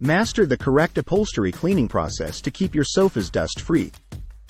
Master 0.00 0.44
the 0.44 0.58
correct 0.58 0.98
upholstery 0.98 1.50
cleaning 1.50 1.88
process 1.88 2.42
to 2.42 2.50
keep 2.50 2.74
your 2.74 2.84
sofas 2.84 3.30
dust-free. 3.30 3.90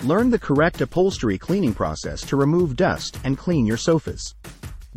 Learn 0.03 0.29
the 0.29 0.37
correct 0.37 0.81
upholstery 0.81 1.37
cleaning 1.37 1.73
process 1.73 2.19
to 2.23 2.35
remove 2.35 2.75
dust 2.75 3.17
and 3.23 3.37
clean 3.37 3.65
your 3.65 3.77
sofas. 3.77 4.35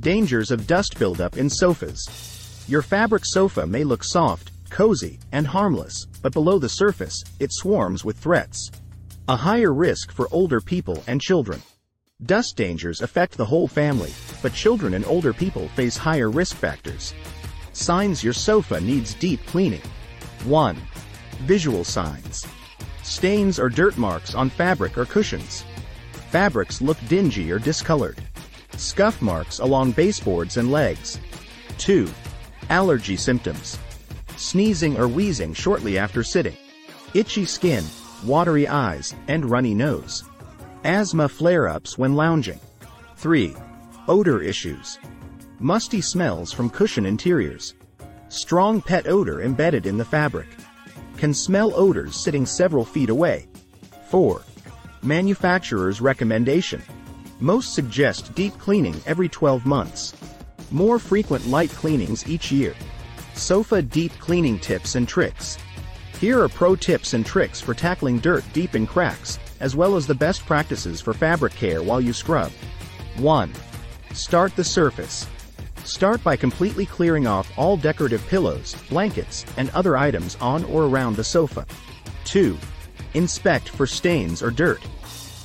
Dangers 0.00 0.50
of 0.50 0.66
dust 0.66 0.98
buildup 0.98 1.36
in 1.36 1.48
sofas. 1.48 2.64
Your 2.66 2.82
fabric 2.82 3.24
sofa 3.24 3.64
may 3.64 3.84
look 3.84 4.02
soft, 4.02 4.50
cozy, 4.70 5.20
and 5.30 5.46
harmless, 5.46 6.08
but 6.20 6.32
below 6.32 6.58
the 6.58 6.68
surface, 6.68 7.22
it 7.38 7.52
swarms 7.52 8.04
with 8.04 8.18
threats. 8.18 8.72
A 9.28 9.36
higher 9.36 9.72
risk 9.72 10.10
for 10.10 10.26
older 10.32 10.60
people 10.60 11.04
and 11.06 11.20
children. 11.20 11.62
Dust 12.24 12.56
dangers 12.56 13.02
affect 13.02 13.36
the 13.36 13.46
whole 13.46 13.68
family, 13.68 14.12
but 14.42 14.52
children 14.52 14.94
and 14.94 15.04
older 15.04 15.32
people 15.32 15.68
face 15.76 15.96
higher 15.96 16.28
risk 16.28 16.56
factors. 16.56 17.14
Signs 17.72 18.24
your 18.24 18.32
sofa 18.32 18.80
needs 18.80 19.14
deep 19.14 19.46
cleaning. 19.46 19.82
1. 20.44 20.76
Visual 21.40 21.84
signs. 21.84 22.46
Stains 23.02 23.58
or 23.58 23.68
dirt 23.68 23.98
marks 23.98 24.34
on 24.34 24.48
fabric 24.48 24.96
or 24.96 25.04
cushions. 25.04 25.64
Fabrics 26.30 26.80
look 26.80 26.96
dingy 27.08 27.50
or 27.50 27.58
discolored. 27.58 28.18
Scuff 28.76 29.20
marks 29.20 29.58
along 29.58 29.92
baseboards 29.92 30.56
and 30.56 30.70
legs. 30.70 31.18
2. 31.78 32.08
Allergy 32.70 33.16
symptoms. 33.16 33.78
Sneezing 34.36 34.98
or 34.98 35.08
wheezing 35.08 35.52
shortly 35.52 35.98
after 35.98 36.22
sitting. 36.22 36.56
Itchy 37.12 37.44
skin, 37.44 37.84
watery 38.24 38.68
eyes, 38.68 39.14
and 39.28 39.50
runny 39.50 39.74
nose. 39.74 40.24
Asthma 40.84 41.28
flare-ups 41.28 41.98
when 41.98 42.14
lounging. 42.14 42.60
3. 43.16 43.54
Odor 44.08 44.40
issues. 44.42 44.98
Musty 45.58 46.00
smells 46.00 46.52
from 46.52 46.70
cushion 46.70 47.04
interiors. 47.04 47.74
Strong 48.30 48.82
pet 48.82 49.08
odor 49.08 49.42
embedded 49.42 49.86
in 49.86 49.98
the 49.98 50.04
fabric. 50.04 50.46
Can 51.16 51.34
smell 51.34 51.72
odors 51.74 52.14
sitting 52.14 52.46
several 52.46 52.84
feet 52.84 53.10
away. 53.10 53.48
4. 54.08 54.40
Manufacturer's 55.02 56.00
recommendation. 56.00 56.80
Most 57.40 57.74
suggest 57.74 58.32
deep 58.36 58.56
cleaning 58.56 58.94
every 59.04 59.28
12 59.28 59.66
months. 59.66 60.14
More 60.70 61.00
frequent 61.00 61.48
light 61.48 61.70
cleanings 61.70 62.24
each 62.28 62.52
year. 62.52 62.72
Sofa 63.34 63.82
deep 63.82 64.12
cleaning 64.20 64.60
tips 64.60 64.94
and 64.94 65.08
tricks. 65.08 65.58
Here 66.20 66.40
are 66.40 66.48
pro 66.48 66.76
tips 66.76 67.14
and 67.14 67.26
tricks 67.26 67.60
for 67.60 67.74
tackling 67.74 68.20
dirt 68.20 68.44
deep 68.52 68.76
in 68.76 68.86
cracks, 68.86 69.40
as 69.58 69.74
well 69.74 69.96
as 69.96 70.06
the 70.06 70.14
best 70.14 70.46
practices 70.46 71.00
for 71.00 71.12
fabric 71.12 71.54
care 71.54 71.82
while 71.82 72.00
you 72.00 72.12
scrub. 72.12 72.52
1. 73.16 73.52
Start 74.12 74.54
the 74.54 74.62
surface. 74.62 75.26
Start 75.84 76.22
by 76.22 76.36
completely 76.36 76.86
clearing 76.86 77.26
off 77.26 77.50
all 77.58 77.76
decorative 77.76 78.26
pillows, 78.28 78.74
blankets, 78.88 79.44
and 79.56 79.70
other 79.70 79.96
items 79.96 80.36
on 80.40 80.64
or 80.64 80.84
around 80.84 81.16
the 81.16 81.24
sofa. 81.24 81.66
2. 82.24 82.56
Inspect 83.14 83.68
for 83.68 83.86
stains 83.86 84.42
or 84.42 84.50
dirt. 84.50 84.80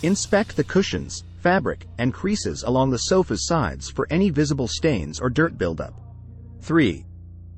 Inspect 0.03 0.55
the 0.55 0.63
cushions, 0.63 1.23
fabric, 1.39 1.87
and 1.97 2.13
creases 2.13 2.63
along 2.63 2.89
the 2.89 2.97
sofa's 2.97 3.47
sides 3.47 3.89
for 3.89 4.07
any 4.11 4.29
visible 4.29 4.67
stains 4.67 5.19
or 5.19 5.29
dirt 5.29 5.57
buildup. 5.57 5.93
3. 6.61 7.05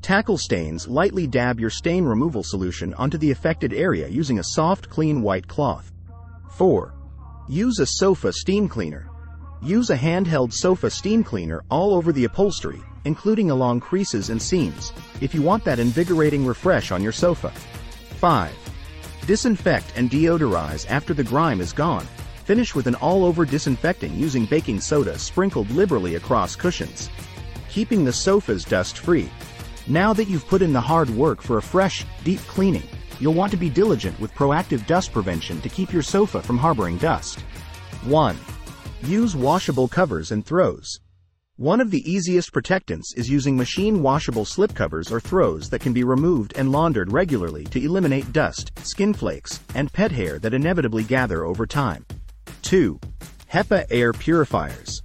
Tackle 0.02 0.38
stains 0.38 0.88
lightly 0.88 1.28
dab 1.28 1.60
your 1.60 1.70
stain 1.70 2.06
removal 2.06 2.44
solution 2.44 2.94
onto 2.94 3.18
the 3.18 3.32
affected 3.32 3.74
area 3.74 4.08
using 4.08 4.40
a 4.40 4.44
soft 4.44 4.90
clean 4.90 5.22
white 5.22 5.48
cloth. 5.48 5.92
4. 6.52 6.94
Use 7.50 7.80
a 7.80 7.86
sofa 7.86 8.32
steam 8.32 8.70
cleaner. 8.70 9.10
Use 9.62 9.90
a 9.90 9.98
handheld 9.98 10.54
sofa 10.54 10.90
steam 10.90 11.24
cleaner 11.24 11.64
all 11.70 11.96
over 11.96 12.12
the 12.12 12.26
upholstery, 12.26 12.82
including 13.06 13.50
along 13.50 13.80
creases 13.80 14.30
and 14.30 14.40
seams, 14.40 14.94
if 15.20 15.34
you 15.34 15.42
want 15.42 15.64
that 15.64 15.80
invigorating 15.80 16.46
refresh 16.46 16.92
on 16.92 17.02
your 17.02 17.12
sofa. 17.12 17.50
5. 18.20 18.54
Disinfect 19.26 19.94
and 19.96 20.12
deodorize 20.12 20.86
after 20.90 21.14
the 21.14 21.24
grime 21.24 21.60
is 21.60 21.74
gone. 21.74 22.06
Finish 22.46 22.76
with 22.76 22.86
an 22.86 22.96
all-over 22.96 23.46
disinfecting 23.46 24.14
using 24.16 24.46
baking 24.46 24.80
soda 24.80 25.18
sprinkled 25.18 25.70
liberally 25.72 26.16
across 26.16 26.56
cushions. 26.56 27.10
Keeping 27.68 28.06
the 28.06 28.14
sofas 28.14 28.64
dust-free. 28.64 29.30
Now 29.88 30.14
that 30.14 30.28
you've 30.30 30.48
put 30.48 30.62
in 30.62 30.72
the 30.72 30.80
hard 30.80 31.10
work 31.10 31.42
for 31.42 31.58
a 31.58 31.62
fresh, 31.62 32.06
deep 32.24 32.40
cleaning, 32.42 32.88
you'll 33.20 33.34
want 33.34 33.52
to 33.52 33.58
be 33.58 33.70
diligent 33.70 34.20
with 34.20 34.34
proactive 34.36 34.86
dust 34.86 35.12
prevention 35.12 35.62
to 35.62 35.70
keep 35.70 35.92
your 35.92 36.04
sofa 36.04 36.44
from 36.44 36.58
harboring 36.58 36.98
dust. 36.98 37.40
1. 38.04 38.38
Use 39.04 39.36
washable 39.36 39.88
covers 39.88 40.32
and 40.32 40.44
throws. 40.44 41.00
One 41.58 41.80
of 41.80 41.92
the 41.92 42.12
easiest 42.12 42.52
protectants 42.52 43.14
is 43.16 43.30
using 43.30 43.56
machine 43.56 44.02
washable 44.02 44.44
slipcovers 44.44 45.12
or 45.12 45.20
throws 45.20 45.70
that 45.70 45.82
can 45.82 45.94
be 45.94 46.04
removed 46.04 46.54
and 46.58 46.72
laundered 46.72 47.14
regularly 47.14 47.64
to 47.66 47.84
eliminate 47.84 48.34
dust, 48.34 48.72
skin 48.84 49.14
flakes, 49.14 49.60
and 49.76 49.94
pet 49.94 50.12
hair 50.12 50.40
that 50.40 50.56
inevitably 50.56 51.04
gather 51.04 51.46
over 51.46 51.68
time. 51.68 52.06
2. 52.64 53.00
HEPA 53.54 53.86
air 53.92 54.14
purifiers. 54.14 55.02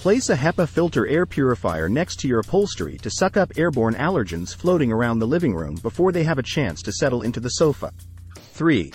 Place 0.00 0.30
a 0.30 0.36
HEPA 0.36 0.68
filter 0.68 1.06
air 1.06 1.24
purifier 1.24 1.88
next 1.88 2.16
to 2.20 2.28
your 2.28 2.40
upholstery 2.40 2.98
to 2.98 3.10
suck 3.10 3.36
up 3.36 3.52
airborne 3.56 3.94
allergens 3.94 4.54
floating 4.54 4.92
around 4.92 5.20
the 5.20 5.26
living 5.26 5.54
room 5.54 5.76
before 5.76 6.10
they 6.10 6.24
have 6.24 6.38
a 6.38 6.42
chance 6.42 6.82
to 6.82 6.92
settle 6.92 7.22
into 7.22 7.40
the 7.40 7.50
sofa. 7.50 7.92
3. 8.34 8.92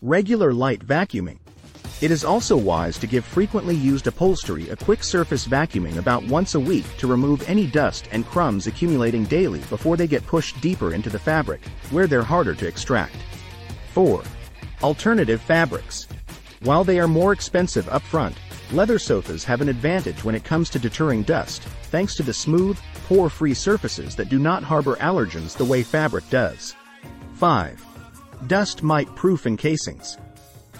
Regular 0.00 0.52
light 0.52 0.80
vacuuming. 0.86 1.38
It 2.00 2.10
is 2.10 2.24
also 2.24 2.56
wise 2.56 2.96
to 2.98 3.06
give 3.06 3.24
frequently 3.24 3.74
used 3.74 4.06
upholstery 4.06 4.70
a 4.70 4.76
quick 4.76 5.04
surface 5.04 5.46
vacuuming 5.46 5.98
about 5.98 6.24
once 6.24 6.54
a 6.54 6.60
week 6.60 6.86
to 6.96 7.06
remove 7.06 7.46
any 7.48 7.66
dust 7.66 8.08
and 8.10 8.24
crumbs 8.24 8.66
accumulating 8.66 9.24
daily 9.24 9.60
before 9.68 9.96
they 9.96 10.06
get 10.06 10.26
pushed 10.26 10.60
deeper 10.60 10.94
into 10.94 11.10
the 11.10 11.18
fabric, 11.18 11.60
where 11.90 12.06
they're 12.06 12.22
harder 12.22 12.54
to 12.54 12.66
extract. 12.66 13.16
4. 13.92 14.22
Alternative 14.82 15.40
fabrics. 15.40 16.08
While 16.62 16.84
they 16.84 16.98
are 16.98 17.08
more 17.08 17.32
expensive 17.32 17.86
upfront, 17.86 18.34
Leather 18.72 19.00
sofas 19.00 19.42
have 19.42 19.60
an 19.60 19.68
advantage 19.68 20.22
when 20.22 20.36
it 20.36 20.44
comes 20.44 20.70
to 20.70 20.78
deterring 20.78 21.22
dust, 21.24 21.62
thanks 21.90 22.14
to 22.14 22.22
the 22.22 22.32
smooth, 22.32 22.78
pore-free 23.08 23.54
surfaces 23.54 24.14
that 24.14 24.28
do 24.28 24.38
not 24.38 24.62
harbor 24.62 24.94
allergens 24.96 25.56
the 25.56 25.64
way 25.64 25.82
fabric 25.82 26.28
does. 26.30 26.76
5. 27.34 27.84
Dust 28.46 28.84
mite 28.84 29.12
proof 29.16 29.42
encasings. 29.44 30.18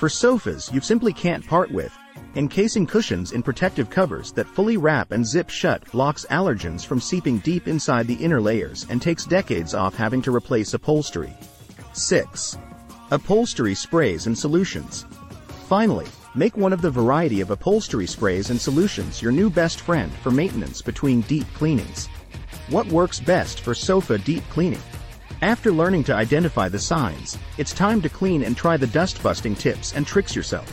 For 0.00 0.08
sofas 0.08 0.70
you 0.72 0.80
simply 0.80 1.12
can't 1.12 1.46
part 1.46 1.70
with, 1.70 1.94
encasing 2.34 2.86
cushions 2.86 3.32
in 3.32 3.42
protective 3.42 3.90
covers 3.90 4.32
that 4.32 4.48
fully 4.48 4.78
wrap 4.78 5.12
and 5.12 5.26
zip 5.26 5.50
shut 5.50 5.84
blocks 5.92 6.24
allergens 6.30 6.86
from 6.86 7.02
seeping 7.02 7.36
deep 7.40 7.68
inside 7.68 8.06
the 8.06 8.14
inner 8.14 8.40
layers 8.40 8.86
and 8.88 9.02
takes 9.02 9.26
decades 9.26 9.74
off 9.74 9.94
having 9.94 10.22
to 10.22 10.34
replace 10.34 10.72
upholstery. 10.72 11.36
6. 11.92 12.56
Upholstery 13.10 13.74
sprays 13.74 14.26
and 14.26 14.38
solutions. 14.38 15.04
Finally, 15.68 16.06
Make 16.34 16.56
one 16.56 16.72
of 16.72 16.80
the 16.80 16.90
variety 16.90 17.40
of 17.40 17.50
upholstery 17.50 18.06
sprays 18.06 18.50
and 18.50 18.60
solutions 18.60 19.20
your 19.20 19.32
new 19.32 19.50
best 19.50 19.80
friend 19.80 20.12
for 20.22 20.30
maintenance 20.30 20.80
between 20.80 21.22
deep 21.22 21.46
cleanings. 21.54 22.06
What 22.68 22.86
works 22.86 23.18
best 23.18 23.60
for 23.60 23.74
sofa 23.74 24.16
deep 24.16 24.48
cleaning? 24.48 24.80
After 25.42 25.72
learning 25.72 26.04
to 26.04 26.14
identify 26.14 26.68
the 26.68 26.78
signs, 26.78 27.38
it's 27.56 27.72
time 27.72 28.02
to 28.02 28.10
clean 28.10 28.42
and 28.42 28.54
try 28.54 28.76
the 28.76 28.86
dust-busting 28.86 29.54
tips 29.54 29.94
and 29.94 30.06
tricks 30.06 30.36
yourself. 30.36 30.70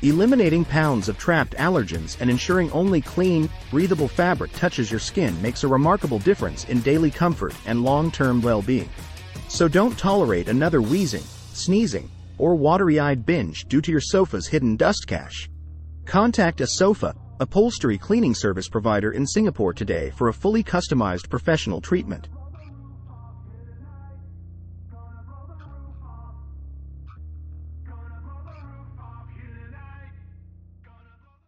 Eliminating 0.00 0.64
pounds 0.64 1.10
of 1.10 1.18
trapped 1.18 1.54
allergens 1.56 2.18
and 2.18 2.30
ensuring 2.30 2.72
only 2.72 3.02
clean, 3.02 3.50
breathable 3.70 4.08
fabric 4.08 4.50
touches 4.52 4.90
your 4.90 4.98
skin 4.98 5.40
makes 5.42 5.62
a 5.62 5.68
remarkable 5.68 6.18
difference 6.20 6.64
in 6.70 6.80
daily 6.80 7.10
comfort 7.10 7.54
and 7.66 7.84
long-term 7.84 8.40
well-being. 8.40 8.88
So 9.48 9.68
don't 9.68 9.98
tolerate 9.98 10.48
another 10.48 10.80
wheezing, 10.80 11.24
sneezing, 11.52 12.10
or 12.38 12.54
watery-eyed 12.54 13.26
binge 13.26 13.66
due 13.66 13.82
to 13.82 13.90
your 13.90 14.00
sofa's 14.00 14.46
hidden 14.46 14.76
dust 14.76 15.06
cache. 15.06 15.50
Contact 16.06 16.62
a 16.62 16.66
sofa, 16.66 17.14
upholstery 17.40 17.98
cleaning 17.98 18.34
service 18.34 18.70
provider 18.70 19.12
in 19.12 19.26
Singapore 19.26 19.74
today 19.74 20.10
for 20.16 20.28
a 20.28 20.34
fully 20.34 20.64
customized 20.64 21.28
professional 21.28 21.82
treatment. 21.82 22.28